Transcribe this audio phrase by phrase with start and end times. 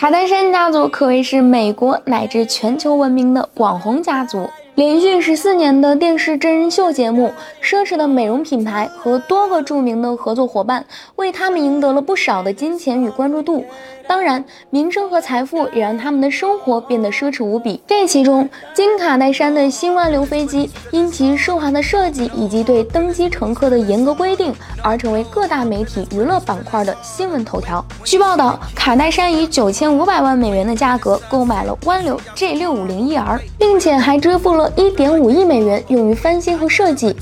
[0.00, 4.48] 卡戴珊家族可谓是美国乃至全球闻名的网红家族。
[4.76, 7.30] 连续十四年的电视真人秀节目、
[7.62, 10.82] 奢侈的美容品牌和多个著名的合作伙伴，
[11.16, 13.62] 为他们赢得了不少的金钱与关注度。
[14.06, 17.78] 当然，名声和财富也让他们的生活变得奢侈无比。
[17.86, 24.50] 这其中，金卡戴珊的新万流飞机因其奢华的设计以及对登机乘客的严格规定，
[24.82, 27.84] 而成为各大媒体娱乐板块的新闻头条。
[28.04, 37.16] 据报道，卡戴珊以九千五百万美元的价格购买了湾流 G 六五零 ER，并且还支付了一点五亿美元用于翻新和设计。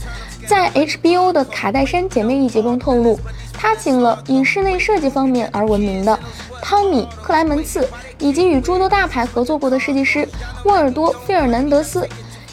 [0.46, 3.18] 在 HBO 的《卡戴珊姐妹》一集中透露，
[3.52, 6.18] 他请了以室内设计方面而闻名的。
[6.62, 7.86] 汤米·克莱门茨
[8.18, 10.28] 以及与诸多大牌合作过的设计师
[10.64, 12.06] 沃尔多·费尔南德斯，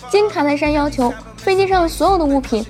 [0.10, 2.66] 经卡戴珊要求飞机上所有的物品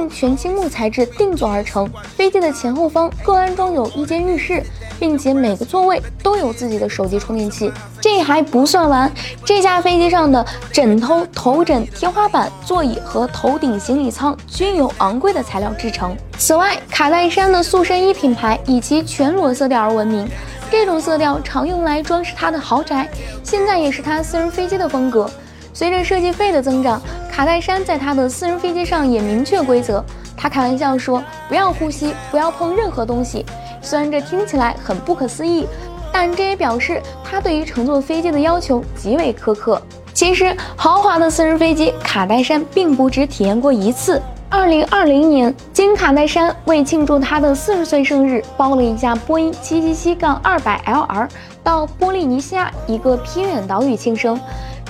[0.00, 1.86] 用全青木材质定做而成。
[2.16, 4.62] 飞机的前后方各安装有一间浴室，
[4.98, 7.70] 并且每个座位都有自己的手机充电器。
[8.00, 9.12] 这还不算完，
[9.44, 16.16] 这架飞机上的枕头、头枕、天花板、座椅和头顶行李舱均由昂贵的材料制成。
[16.38, 20.26] 此外，卡戴珊的塑身衣品牌以其全裸色调而闻名。
[20.70, 23.06] 这种色调常用来装饰他的豪宅，
[23.42, 25.30] 现在也是他私人飞机的风格。
[25.72, 27.00] 随着设计费的增长，
[27.40, 30.04] 卡戴珊在他的私人飞机上也明确规则。
[30.36, 33.46] 他开玩笑说：“不要呼吸，不要碰任何东西。”
[33.80, 35.66] 虽然这听起来很不可思议，
[36.12, 39.80] 但这也表示他对于乘坐飞机的要求极为苛刻。
[40.12, 44.20] 其实，豪华的私人飞机，卡戴珊并不只体验过一次。
[44.50, 51.26] 二零二零年，金卡戴珊为庆祝她的四十岁生日，包了一架波音七七七杠二百 LR
[51.64, 54.38] 到波利尼西亚一个偏远岛屿庆生。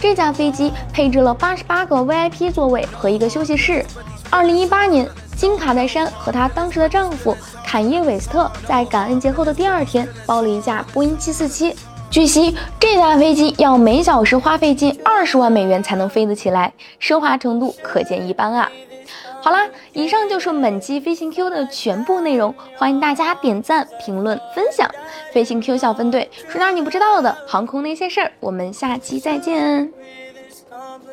[0.01, 3.85] 这架飞机配置了八十八个 VIP 座位和一个休息室。
[4.31, 5.07] 二零一八年，
[5.37, 11.77] 金卡戴珊和她当时的丈夫坎耶韦斯特在感恩节后的第二天，包了一架波音七四七。
[12.11, 18.69] 据悉，这架飞机要每小时花费近二十万美元才能飞得起来，奢华程度可见一斑啊。
[19.43, 24.89] 好啦，以上就是本期飞行 Q 的全部内容，欢迎大家点赞、评论、分享。
[25.33, 29.91] 飞行 Q 小分队说点你不知道的航空那些事儿，我们下期再见。